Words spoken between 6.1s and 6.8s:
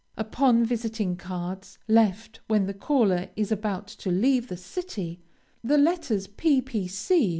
_p.